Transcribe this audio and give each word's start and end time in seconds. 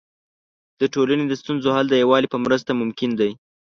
د 0.79 0.81
ټولنې 0.93 1.25
د 1.27 1.33
ستونزو 1.41 1.67
حل 1.75 1.87
د 1.89 1.95
یووالي 2.01 2.27
په 2.31 2.37
مرسته 2.45 2.71
ممکن 2.81 3.09
دی. 3.19 3.31